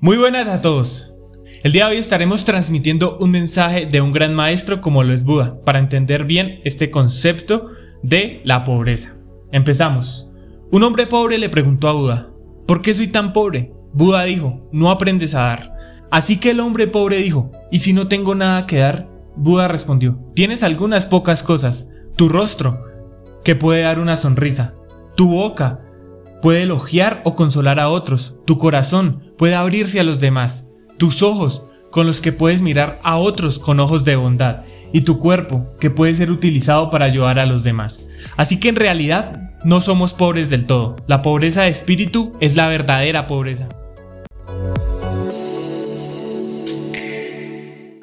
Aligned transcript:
Muy 0.00 0.16
buenas 0.16 0.46
a 0.46 0.60
todos. 0.60 1.12
El 1.64 1.72
día 1.72 1.86
de 1.86 1.90
hoy 1.90 1.96
estaremos 1.96 2.44
transmitiendo 2.44 3.18
un 3.18 3.32
mensaje 3.32 3.86
de 3.86 4.00
un 4.00 4.12
gran 4.12 4.32
maestro 4.32 4.80
como 4.80 5.02
lo 5.02 5.12
es 5.12 5.24
Buda, 5.24 5.60
para 5.64 5.80
entender 5.80 6.22
bien 6.22 6.60
este 6.62 6.92
concepto 6.92 7.72
de 8.04 8.40
la 8.44 8.64
pobreza. 8.64 9.16
Empezamos. 9.50 10.30
Un 10.70 10.84
hombre 10.84 11.08
pobre 11.08 11.36
le 11.36 11.48
preguntó 11.48 11.88
a 11.88 11.94
Buda, 11.94 12.30
¿por 12.68 12.80
qué 12.80 12.94
soy 12.94 13.08
tan 13.08 13.32
pobre? 13.32 13.72
Buda 13.92 14.22
dijo, 14.22 14.68
no 14.70 14.92
aprendes 14.92 15.34
a 15.34 15.40
dar. 15.40 15.72
Así 16.12 16.38
que 16.38 16.50
el 16.50 16.60
hombre 16.60 16.86
pobre 16.86 17.16
dijo, 17.16 17.50
¿y 17.72 17.80
si 17.80 17.92
no 17.92 18.06
tengo 18.06 18.36
nada 18.36 18.66
que 18.66 18.78
dar? 18.78 19.08
Buda 19.34 19.66
respondió, 19.66 20.16
tienes 20.32 20.62
algunas 20.62 21.06
pocas 21.06 21.42
cosas, 21.42 21.90
tu 22.14 22.28
rostro, 22.28 22.84
que 23.42 23.56
puede 23.56 23.82
dar 23.82 23.98
una 23.98 24.16
sonrisa, 24.16 24.74
tu 25.16 25.28
boca, 25.32 25.80
puede 26.40 26.62
elogiar 26.62 27.20
o 27.24 27.34
consolar 27.34 27.80
a 27.80 27.88
otros, 27.88 28.38
tu 28.46 28.58
corazón 28.58 29.27
puede 29.38 29.54
abrirse 29.54 30.00
a 30.00 30.04
los 30.04 30.20
demás, 30.20 30.68
tus 30.98 31.22
ojos 31.22 31.62
con 31.90 32.06
los 32.06 32.20
que 32.20 32.32
puedes 32.32 32.60
mirar 32.60 32.98
a 33.02 33.16
otros 33.16 33.58
con 33.58 33.80
ojos 33.80 34.04
de 34.04 34.16
bondad 34.16 34.64
y 34.92 35.02
tu 35.02 35.18
cuerpo 35.18 35.66
que 35.80 35.90
puede 35.90 36.14
ser 36.14 36.30
utilizado 36.30 36.90
para 36.90 37.06
ayudar 37.06 37.38
a 37.38 37.46
los 37.46 37.62
demás. 37.62 38.06
Así 38.36 38.60
que 38.60 38.68
en 38.68 38.76
realidad 38.76 39.54
no 39.64 39.80
somos 39.80 40.14
pobres 40.14 40.50
del 40.50 40.66
todo, 40.66 40.96
la 41.06 41.22
pobreza 41.22 41.62
de 41.62 41.68
espíritu 41.68 42.32
es 42.40 42.56
la 42.56 42.68
verdadera 42.68 43.26
pobreza. 43.26 43.68